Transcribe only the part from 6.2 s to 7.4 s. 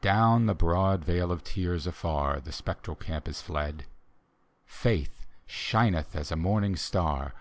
a morning star.